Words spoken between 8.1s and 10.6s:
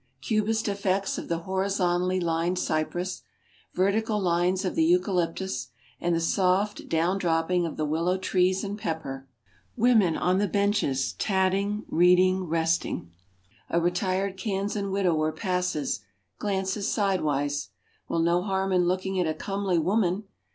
trees and pepper. Women on the